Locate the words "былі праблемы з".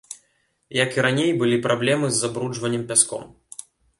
1.41-2.21